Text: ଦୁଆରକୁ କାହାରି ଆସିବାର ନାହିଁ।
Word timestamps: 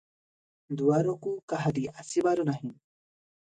ଦୁଆରକୁ 0.79 1.35
କାହାରି 1.53 1.85
ଆସିବାର 2.01 2.49
ନାହିଁ। 2.51 2.73